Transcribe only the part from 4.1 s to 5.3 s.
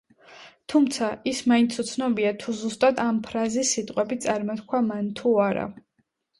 წარმოთქვა მან